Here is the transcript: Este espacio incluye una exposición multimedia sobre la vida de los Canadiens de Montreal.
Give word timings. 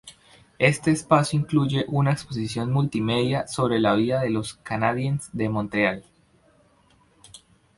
Este 0.57 0.89
espacio 0.89 1.39
incluye 1.39 1.85
una 1.87 2.11
exposición 2.11 2.71
multimedia 2.71 3.45
sobre 3.47 3.79
la 3.79 3.93
vida 3.93 4.21
de 4.21 4.31
los 4.31 4.55
Canadiens 4.55 5.29
de 5.31 5.47
Montreal. 5.47 6.03